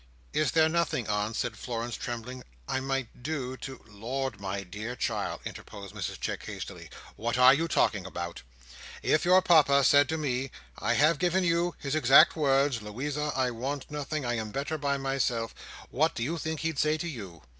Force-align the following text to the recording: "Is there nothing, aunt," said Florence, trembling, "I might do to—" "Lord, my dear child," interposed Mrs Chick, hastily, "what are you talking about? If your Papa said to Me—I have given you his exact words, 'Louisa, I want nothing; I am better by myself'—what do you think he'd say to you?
"Is 0.33 0.53
there 0.53 0.67
nothing, 0.67 1.07
aunt," 1.07 1.35
said 1.35 1.55
Florence, 1.55 1.95
trembling, 1.95 2.43
"I 2.67 2.79
might 2.79 3.21
do 3.21 3.55
to—" 3.57 3.85
"Lord, 3.87 4.41
my 4.41 4.63
dear 4.63 4.95
child," 4.95 5.41
interposed 5.45 5.93
Mrs 5.93 6.19
Chick, 6.19 6.41
hastily, 6.45 6.89
"what 7.17 7.37
are 7.37 7.53
you 7.53 7.67
talking 7.67 8.03
about? 8.07 8.41
If 9.03 9.25
your 9.25 9.43
Papa 9.43 9.83
said 9.83 10.09
to 10.09 10.17
Me—I 10.17 10.93
have 10.95 11.19
given 11.19 11.43
you 11.43 11.75
his 11.77 11.93
exact 11.93 12.35
words, 12.35 12.81
'Louisa, 12.81 13.31
I 13.35 13.51
want 13.51 13.91
nothing; 13.91 14.25
I 14.25 14.33
am 14.37 14.49
better 14.49 14.79
by 14.79 14.97
myself'—what 14.97 16.15
do 16.15 16.23
you 16.23 16.39
think 16.39 16.61
he'd 16.61 16.79
say 16.79 16.97
to 16.97 17.07
you? 17.07 17.43